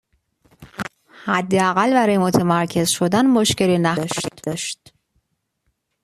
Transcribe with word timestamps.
حداقل 1.25 1.93
برای 1.93 2.17
متمرکز 2.17 2.89
شدن 2.89 3.25
مشکلی 3.25 3.77
نخواهید 3.79 4.39
داشت. 4.43 4.93